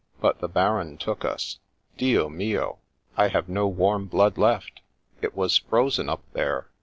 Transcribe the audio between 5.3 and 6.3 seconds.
was frozen up